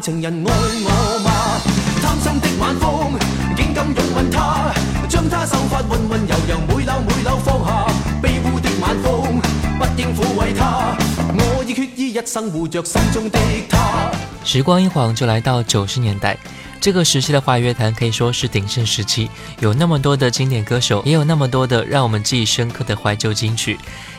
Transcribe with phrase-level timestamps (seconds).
[0.00, 1.30] 情人爱我吗？
[2.02, 3.18] 贪心的晚风
[3.56, 4.72] 竟敢拥吻他，
[5.08, 7.86] 将他秀发温温柔柔每缕每缕放下，
[8.22, 9.40] 卑污的晚风
[9.78, 10.96] 不应抚慰他，
[11.32, 13.38] 我已决意一生护着心中的
[13.68, 14.10] 他。
[14.44, 16.36] 时光一晃就来到九十年代。
[16.86, 23.76] 这个时期的华语乐坛可以说是鼎盛时期，有那么多的经典歌手，也有那么多的让我们记忆深刻的怀旧金曲。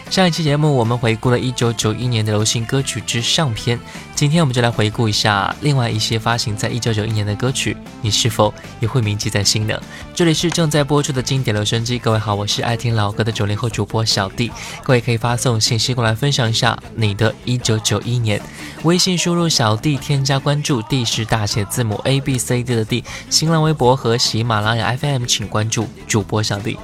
[0.10, 3.78] 上一期节目我们回顾了一九九一年的流行歌曲之上篇，
[4.16, 9.78] 今天我们就来回顾一下另外一些发行在一九九一年的歌曲，你是否也会铭记在心呢？
[10.14, 14.50] 这里是正在播出的经典留声机，各位好，我是爱听老歌的九零后主播小弟，
[14.84, 18.42] 各位可以发送信息过来分享一下你的一九九一年，
[18.84, 26.78] 微信输入小弟添加关注，D 是大写字母 A B C D 的 D，新浪微博和喜马拉雅 FM 请关注主播小弟。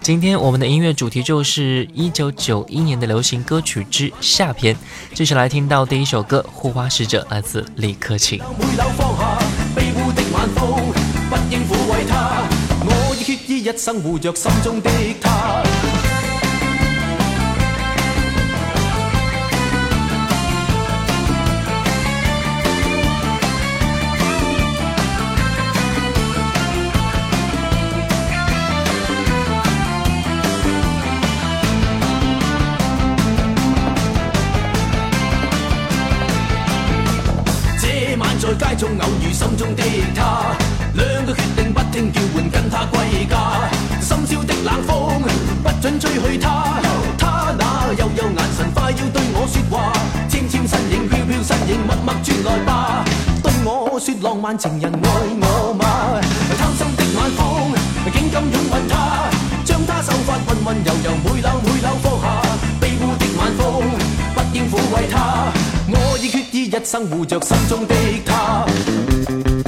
[0.00, 4.76] 今天我们的音乐主题就是一九九一年的流行歌曲之下篇，
[5.14, 8.38] 接下来听到第一首歌《护花使者》，来自李克勤。
[39.74, 39.82] 的
[40.14, 40.56] 他，
[40.94, 43.70] 两个决定不听叫唤，跟他归家。
[44.00, 45.22] 深宵的冷风
[45.62, 46.80] 不准吹去他，
[47.16, 49.92] 他那幽幽眼神快要对我说话，
[50.28, 53.04] 纤纤身影飘飘身影默默转来吧，
[53.42, 55.08] 对我说浪漫情人爱
[55.40, 56.20] 我吗？
[56.58, 57.72] 贪心的晚风
[58.12, 58.58] 竟敢拥
[66.74, 67.94] 一生护着心中的
[68.26, 69.63] 她。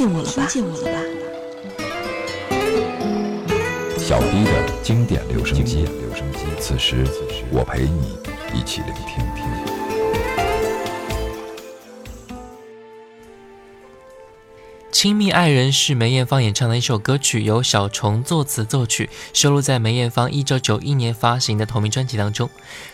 [0.00, 0.32] 见我了吧？
[0.32, 0.98] 听见我了吧？
[3.98, 4.50] 小 D 的
[4.82, 5.84] 经典留声机，
[6.58, 7.04] 此时
[7.50, 8.18] 我陪你
[8.58, 9.59] 一起聆听。
[14.92, 22.50] 亲密爱人是梅艳芳演唱的一首歌曲，由小虫作词作曲，收录在梅艳芳一九九一年发行的同名专辑当中。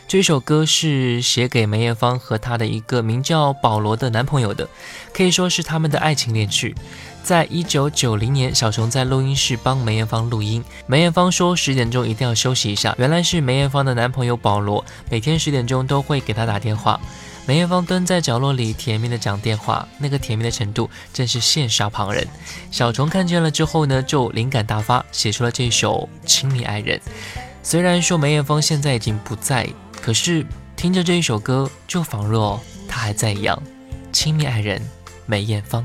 [0.06, 4.68] 这首歌是写给梅艳芳和她的一个名叫保罗的男朋友的，
[5.14, 6.74] 可以说是他们的爱情恋曲。
[7.22, 12.94] 在一九九零年，小虫在录音室帮梅艳芳录音，梅艳芳说十点钟一定要休息一下。
[12.98, 17.00] 原来是梅艳芳的男朋友保罗每天十点钟都会给她打电话。
[17.46, 22.26] 梅艳芳蹲在角落里，甜蜜的讲电话，那个甜蜜的程度真是羡煞旁人。
[22.72, 26.98] 小虫看见了之后呢，就灵感大发，写出了这首《亲密爱人》。
[27.62, 29.68] 虽然说梅艳芳现在已经不在，
[30.02, 30.44] 可是
[30.74, 33.62] 听着这一首歌，就仿若她还在一样。
[34.12, 34.82] 亲密爱人，
[35.24, 35.84] 梅艳芳。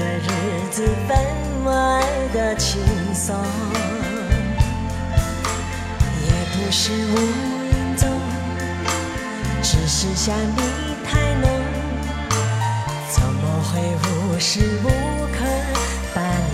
[0.00, 0.28] 的日
[0.70, 2.02] 子分外
[2.32, 2.80] 的轻
[3.14, 3.36] 松。
[6.24, 7.14] 也不是无
[7.72, 8.08] 影踪
[9.62, 10.62] 只是想你
[11.04, 11.50] 太浓
[13.10, 14.88] 怎么会无时无
[15.36, 15.38] 刻
[16.14, 16.49] 把你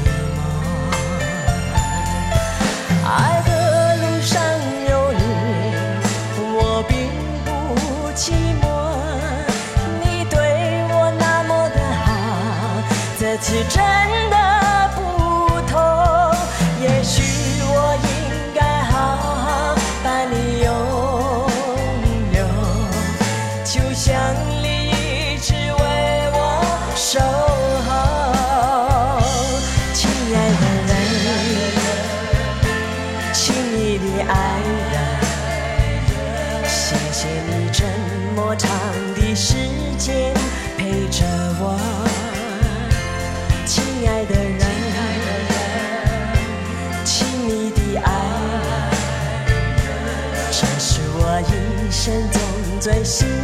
[52.87, 53.36] 最兴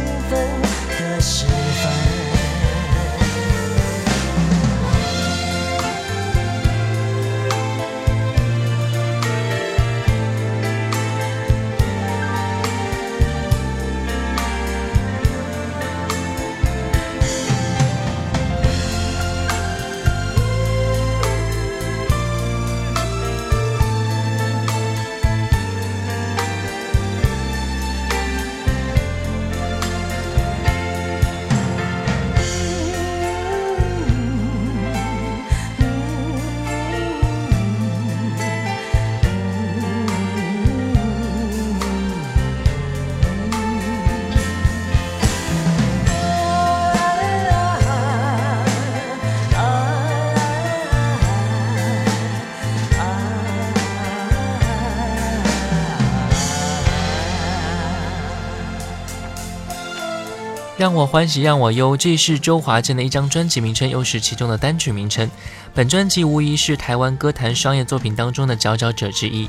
[60.83, 65.31] 让我欢喜让我忧，这是周华健的一张专辑名称，又是其中的单曲名称。
[65.73, 69.47] 本专辑无疑是台湾歌坛商业作品当中的佼佼者之一，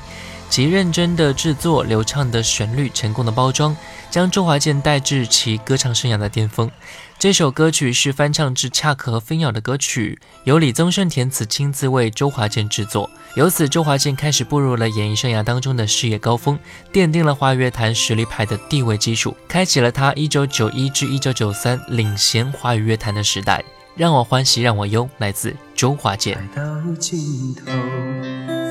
[0.49, 3.77] 极认真的制作、流畅的旋律、成功的包装，
[4.15, 6.71] 将周华健带至其歌唱生涯的巅峰。
[7.19, 13.11] 这首歌曲是翻唱自恰克和飞鸟的歌曲，由李宗盛填词，亲自为周华健制作。
[13.35, 16.57] 由此，周华健开始步入了演艺生涯当中的事业高峰，
[16.93, 23.65] 奠定了华语乐坛实力派的地位基础，开启了他1991至1993领衔华语乐坛的时代。
[23.97, 26.39] 让我欢喜让我忧，来自周华健。
[26.39, 26.63] 爱到
[27.01, 27.73] 尽头，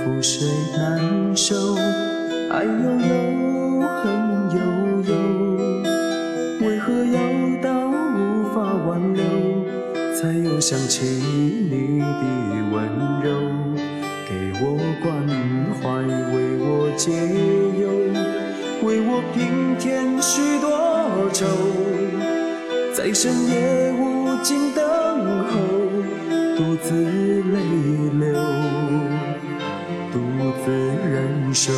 [0.05, 0.47] 覆水
[0.77, 1.75] 难收，
[2.49, 3.52] 爱悠悠，
[10.63, 12.05] 想起你的
[12.71, 12.87] 温
[13.21, 13.27] 柔，
[14.29, 14.63] 给我
[15.03, 15.11] 关
[15.81, 15.83] 怀，
[16.31, 17.11] 为我解
[17.81, 17.83] 忧，
[18.81, 20.71] 为我平添许多
[21.33, 21.45] 愁，
[22.95, 24.81] 在深夜无尽等
[25.49, 25.51] 候，
[26.55, 26.93] 独自
[27.51, 27.59] 泪
[28.13, 28.33] 流，
[30.13, 30.15] 独
[30.63, 30.71] 自
[31.11, 31.73] 忍受。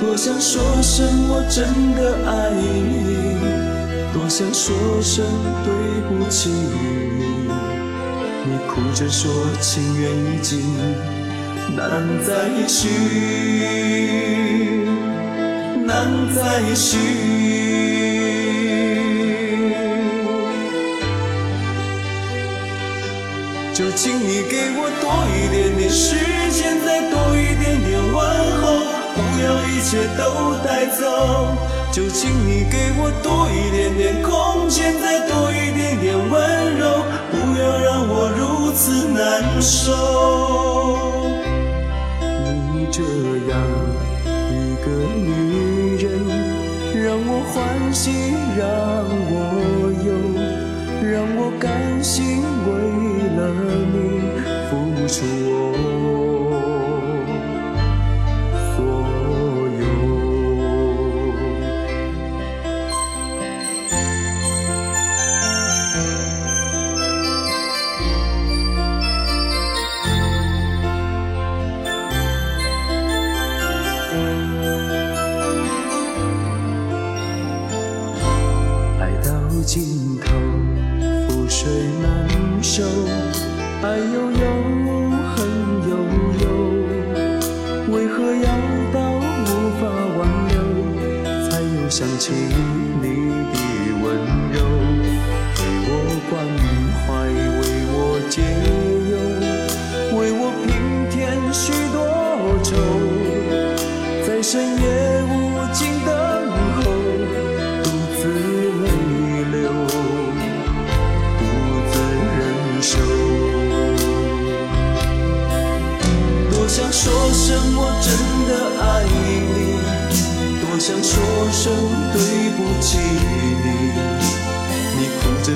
[0.00, 3.45] 多想说声我真的爱你，
[4.16, 5.26] 多想说声
[5.62, 5.68] 对
[6.08, 7.36] 不起你。
[8.66, 9.30] 哭着说
[9.60, 10.58] 情缘已尽，
[11.76, 12.88] 难再续，
[15.84, 16.96] 难再续。
[23.74, 26.16] 就请你给我多一点点时
[26.50, 28.16] 间，再多一点点问
[28.62, 28.64] 候，
[29.14, 30.22] 不要一切都
[30.64, 31.04] 带走。
[31.96, 39.16] 就请你给我多一点点空间，再多一点点温柔，不要让我如此难
[39.62, 39.96] 受。
[42.74, 43.00] 你这
[43.50, 43.56] 样
[44.52, 44.86] 一个
[45.16, 46.20] 女人，
[47.02, 47.56] 让我欢
[47.90, 48.12] 喜，
[48.58, 48.68] 让
[49.32, 49.34] 我
[50.04, 50.12] 忧，
[51.00, 51.64] 让我甘
[52.04, 52.68] 心为
[53.38, 53.40] 了
[53.94, 54.15] 你
[91.98, 93.08] 想起你
[93.54, 93.58] 的
[94.04, 94.65] 温柔，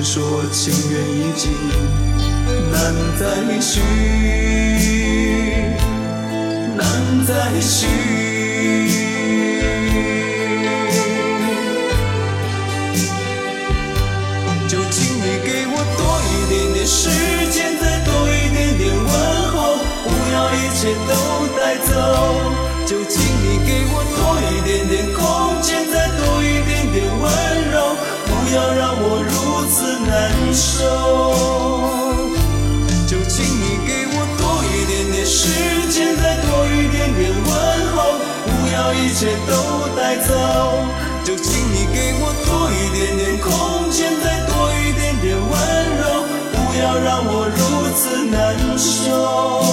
[0.03, 1.51] 说情缘已尽，
[2.71, 3.23] 难再
[3.61, 3.79] 续，
[6.75, 7.31] 难再
[7.61, 7.87] 续。
[14.67, 17.09] 就请你给我多一点点时
[17.51, 19.05] 间，再多一点点问
[19.51, 21.11] 候，不要一切都
[21.57, 21.91] 带走。
[22.87, 23.95] 就请你给我
[30.31, 30.79] 感受。
[33.05, 35.49] 就请你给我多一点点时
[35.91, 37.51] 间，再多一点点问
[37.91, 37.97] 候，
[38.45, 39.51] 不要一切都
[39.97, 40.29] 带走。
[41.23, 45.51] 就请你给我多一点点空间，再多一点点温
[45.99, 46.23] 柔，
[46.53, 47.59] 不要让我如
[47.93, 49.70] 此难受。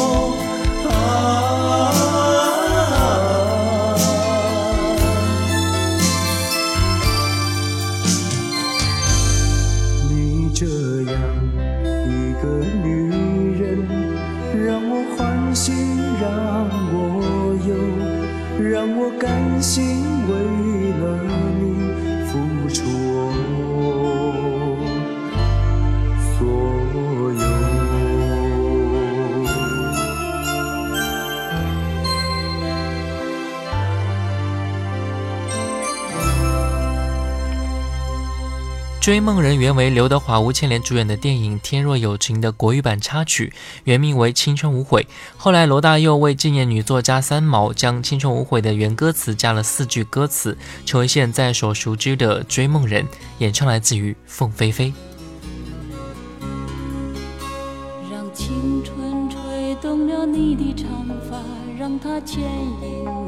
[39.08, 43.50] 追梦人原为刘德华、吴倩莲主演的电影《天若有情》的国语版插曲，
[43.84, 45.02] 原名为《青春无悔》。
[45.38, 53.04] 后来罗大佑为纪念女作家三毛，将《青春无悔》的原歌词加了四句歌词，成为现在所熟知的《追梦人》。
[53.38, 54.92] 演唱来自于凤飞飞。
[58.12, 60.86] 让青春吹动了你的长
[61.30, 61.38] 发，
[61.78, 63.27] 让它牵引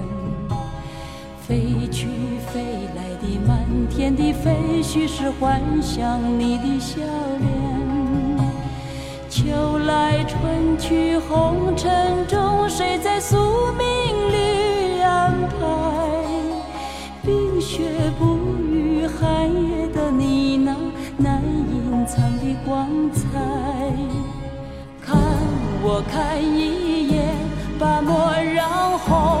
[1.51, 1.59] 飞
[1.91, 2.07] 去
[2.47, 2.63] 飞
[2.95, 7.01] 来的满天的飞絮是幻想你的笑
[7.41, 8.47] 脸。
[9.29, 13.35] 秋来春去红尘中，谁在宿
[13.73, 13.85] 命
[14.31, 15.57] 里安排？
[17.21, 17.83] 冰雪
[18.17, 18.37] 不
[18.71, 20.73] 语，寒夜的你那
[21.17, 23.27] 难隐藏的光彩。
[25.01, 25.19] 看
[25.83, 27.35] 我看一眼，
[27.77, 29.40] 把莫让红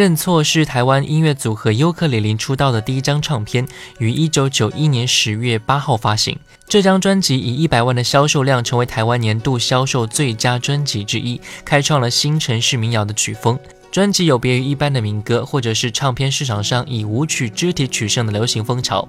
[0.00, 6.38] 认错是台湾音乐组合尤克里林出道的第一张唱片，于一九九一年十月八号发行。
[6.66, 13.58] 这张专辑以一百万的销售量，成为台湾年度销售最佳专辑之一，开创了新城市民谣的曲风。
[13.90, 19.06] 专辑有别于一般的民歌，或者是唱片市场上以舞曲肢体取胜的流行风潮。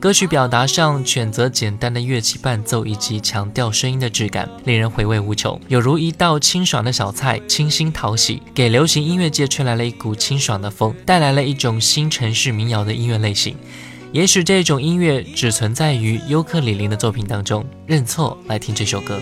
[0.00, 13.56] 歌曲表达上选择简单的乐器伴奏，以及强调声音的质感，令人回味无穷，有如一道清爽的小菜，清新讨喜，给流行音乐界吹来了一股清爽的风，带来了一种新城市民谣的音乐类型。
[14.10, 17.64] 也许这种音乐只存在于尤克里里的作品当中。
[17.86, 19.20] 认错，来听这首歌。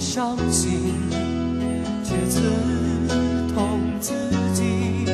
[0.00, 0.94] 伤心
[2.02, 2.40] 却刺
[3.54, 4.14] 痛自
[4.54, 5.04] 己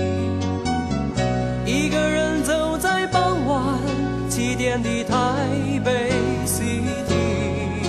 [1.66, 3.80] 一个人走在傍晚
[4.30, 6.12] 七点的台北
[6.46, 7.82] city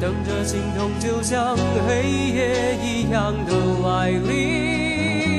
[0.00, 2.02] 等着心痛就像黑
[2.34, 3.52] 夜一样的
[3.88, 5.38] 来临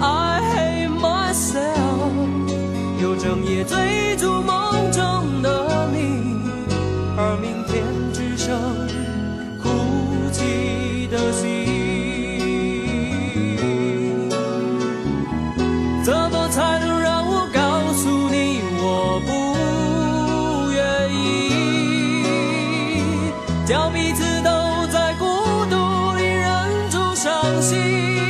[0.00, 2.10] i hate myself
[3.00, 5.29] 又整夜追逐梦中
[11.10, 11.40] 的心。
[16.04, 20.80] 怎么才能让我告诉你我不愿
[21.12, 21.18] 意？
[23.66, 25.26] 叫彼此都在孤
[25.68, 25.76] 独
[26.16, 28.29] 里忍住伤心。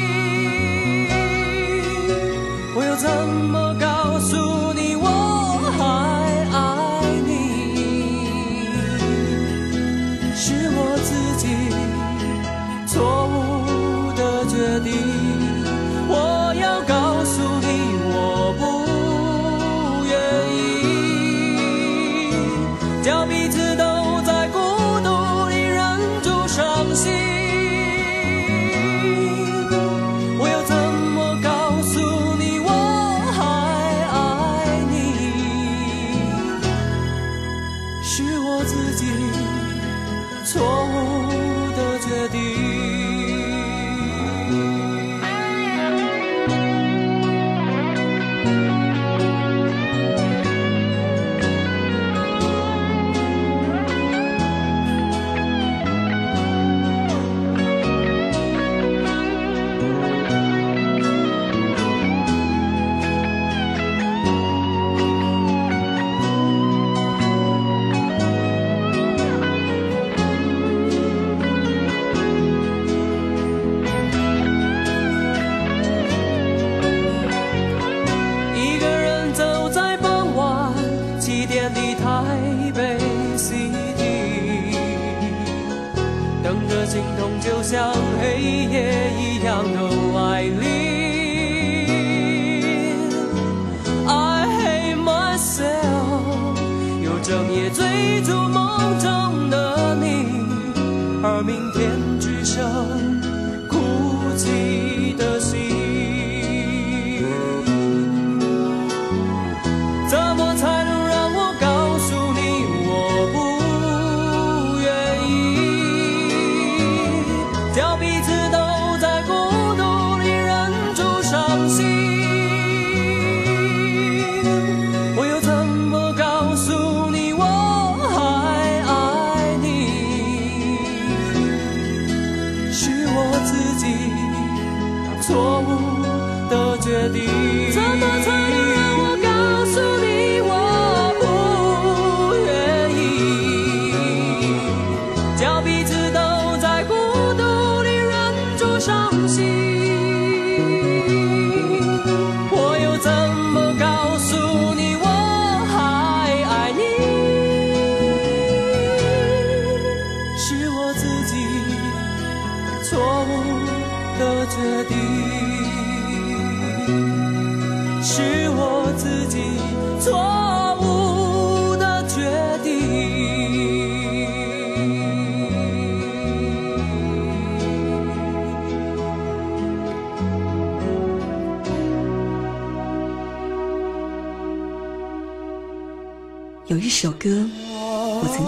[87.71, 89.10] 像黑夜。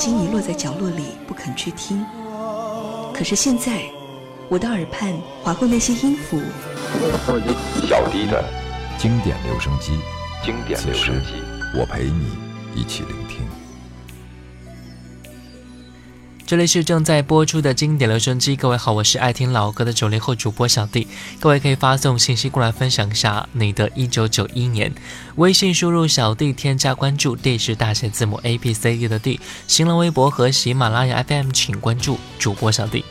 [0.05, 2.05] 经遗落在角落里不肯去听，
[3.15, 3.85] 可是现在，
[4.49, 6.41] 我的耳畔划过那些音符，
[7.87, 8.45] 小迪的
[8.99, 9.93] 经典留声机，
[10.45, 11.35] 经典留声机，
[11.79, 12.33] 我陪你
[12.75, 13.62] 一起聆听。
[16.53, 21.09] 这里是正在播出的经典留声机，各位好，我是爱听老歌的九零后主播小弟，
[21.41, 24.93] 各位可以发送信息过来分享一下你的一九九一年，
[25.37, 33.03] 微信输入小弟添加关注，D 是大写字母 A B C D 的 D，新浪微博和喜马拉雅 FM 请关注主播小弟。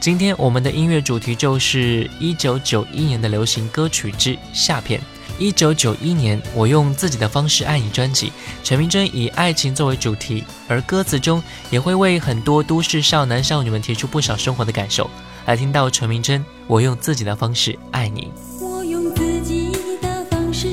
[0.00, 4.98] 今天我们的音乐主题就是一九九一年的流行歌曲之下篇。
[5.38, 8.32] 一九九一年，我用自己的方式爱你专辑，
[8.64, 15.08] 陈明真以爱情作为主题，而歌词中也会为很多都市少男少女们提出不少生活的感受。
[15.46, 18.32] 来听到陈明真，我用自己的方式爱你。
[18.60, 19.70] 我用自己
[20.02, 20.66] 的方式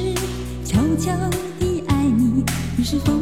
[0.66, 1.12] 悄悄
[1.60, 2.44] 地爱你，
[2.76, 3.15] 你是否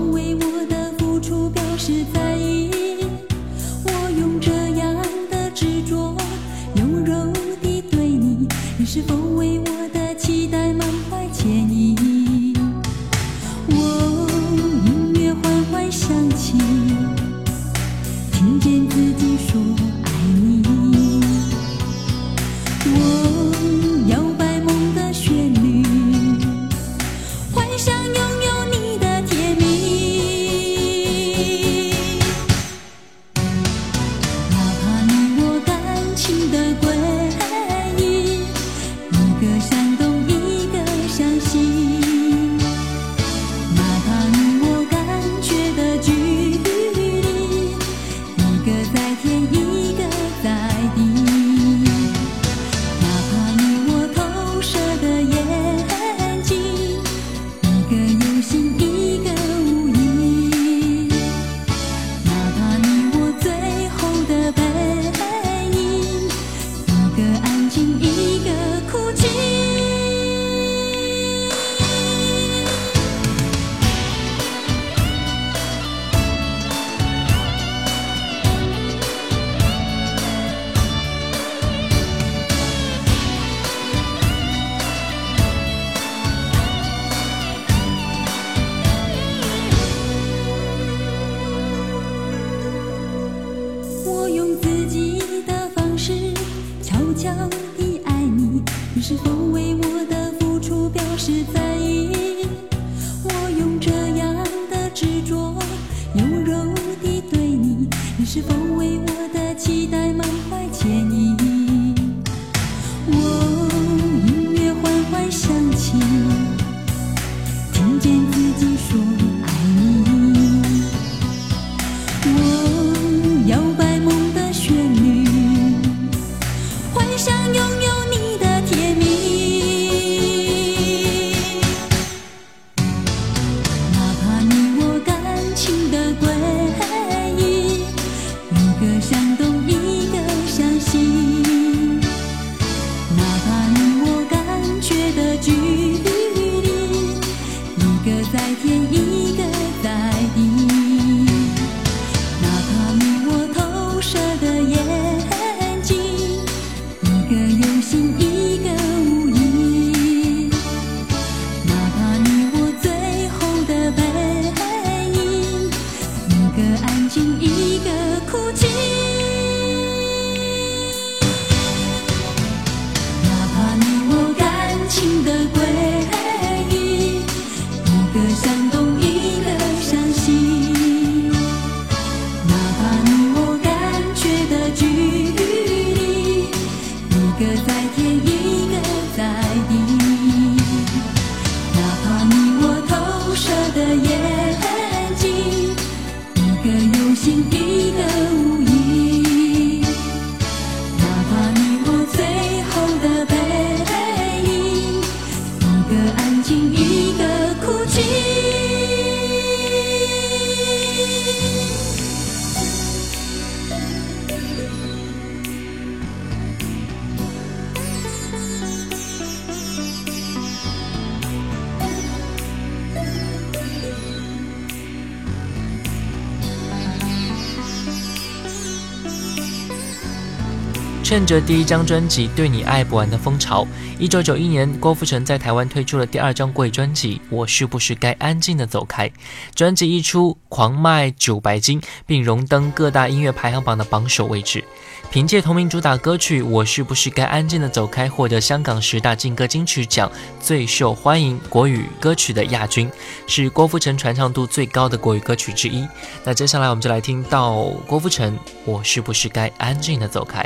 [231.14, 233.68] 趁着第一张专辑《对你爱不完》的风潮，
[234.00, 239.08] 一九九一年，郭富城在台湾推出了第二张国语专辑《我是不是该安静的走开》。
[239.54, 244.64] 专辑一出，狂卖九百金，并荣登各大音乐排行榜的榜首位置。
[245.12, 252.90] 凭借同名主打歌曲《我是不是该安静的走开》，获得香港十大劲歌金曲奖最受欢迎国语歌曲的亚军，
[253.28, 255.88] 是郭富城传唱度最高的国语歌曲之一。
[256.24, 260.42] 那接下来我们就来听到郭富城《我是不是该安静的走开》。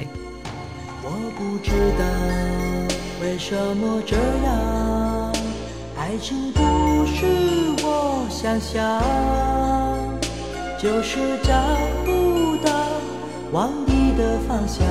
[1.58, 2.06] 不知道
[3.20, 4.15] 为什么这
[4.46, 5.34] 样，
[5.98, 6.62] 爱情不
[7.08, 7.26] 是
[7.82, 9.02] 我想象，
[10.78, 11.56] 就是找
[12.06, 12.72] 不到
[13.52, 14.86] 往你的方向，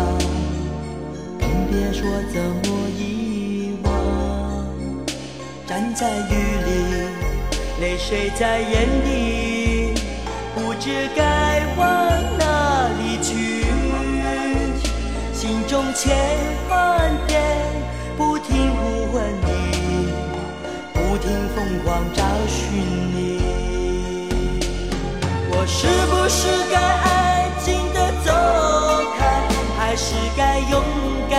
[1.39, 4.67] 更别说怎么遗忘。
[5.69, 6.35] 站在雨
[6.67, 6.71] 里，
[7.81, 9.95] 泪水在眼底，
[10.53, 11.87] 不知该往
[12.41, 13.66] 哪里去。
[15.47, 16.13] 心中千
[16.69, 17.41] 万遍
[18.17, 20.09] 不停呼唤你，
[20.93, 22.59] 不停疯狂找寻
[23.15, 23.41] 你。
[25.53, 28.33] 我是不是该安静的走
[29.17, 29.47] 开，
[29.79, 30.83] 还是该勇
[31.31, 31.39] 敢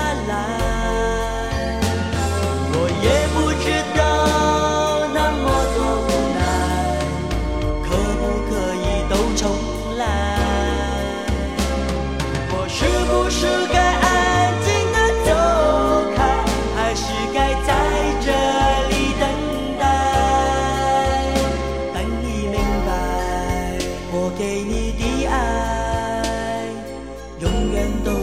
[27.91, 28.20] mundo.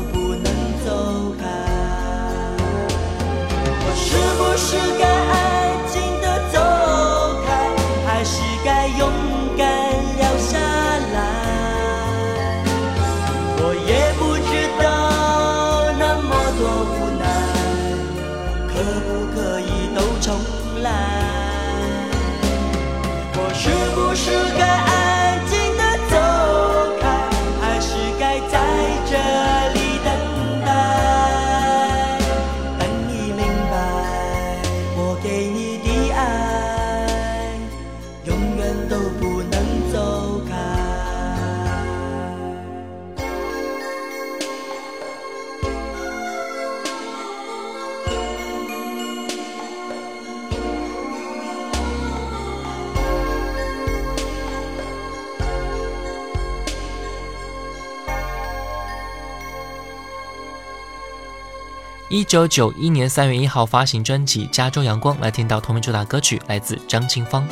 [62.18, 67.46] 一九九一年三月一号发行专辑加州阳光来听到同名主打歌曲来自张清芳。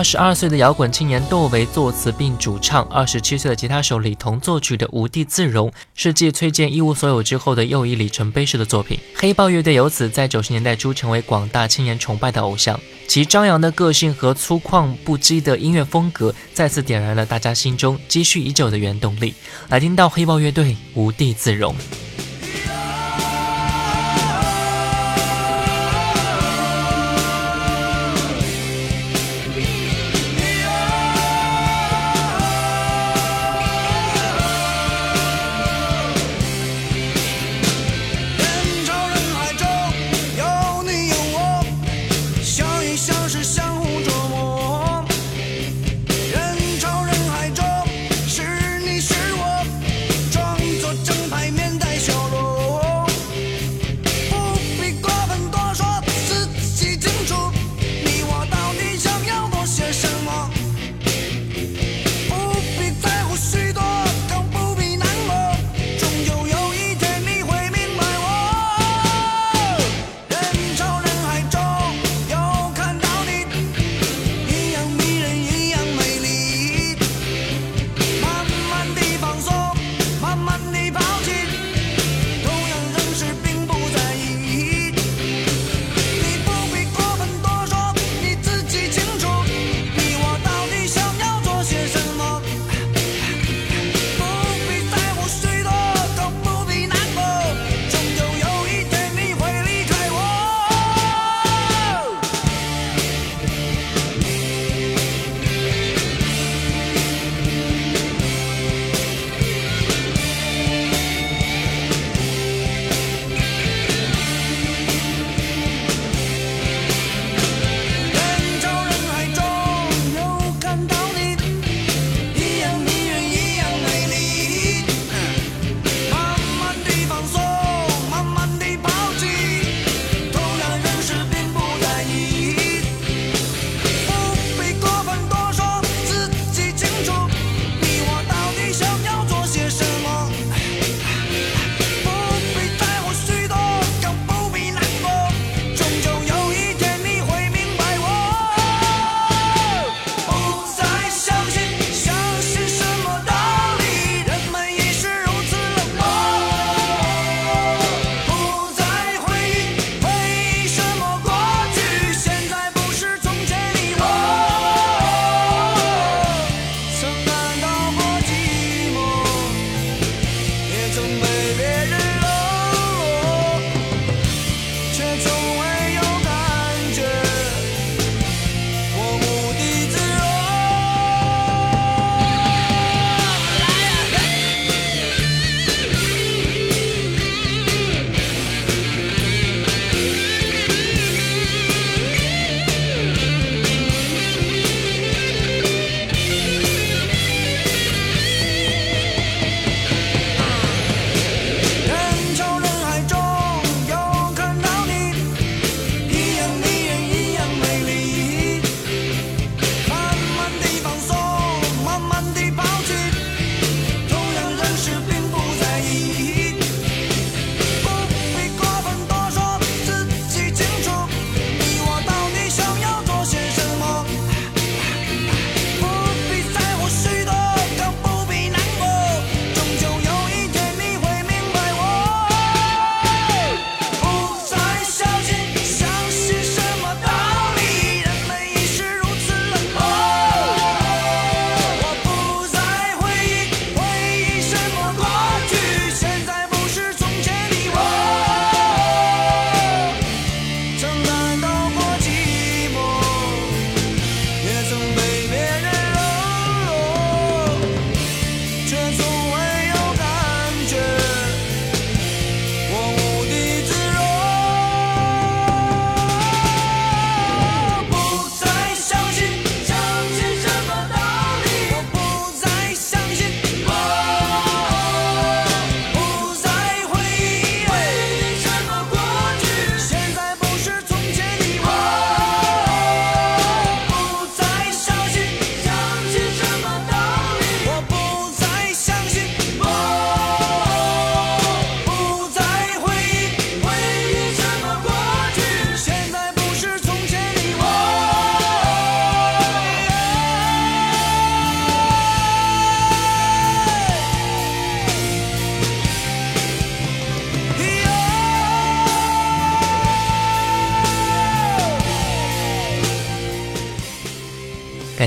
[0.00, 8.98] 二十二岁的摇滚青年窦唯作词并主唱，二十七岁的吉他手李彤作曲的《无地自容》是继崔健一无所有之后的又一里程碑式的作品。
[9.14, 19.34] 黑豹乐队由此在九十年代初成为广大青年崇拜的偶像，其张扬的个性和粗犷不羁的音乐风格再次点燃了大家心中积蓄已久的原动力。
[19.68, 21.74] 来听到黑豹乐队《无地自容》。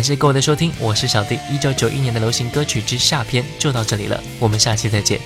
[0.04, 1.40] 感谢各位的收听，我是小弟。
[1.50, 5.18] 一九九一年的流行歌曲之下篇就到这里了，我们下期再见。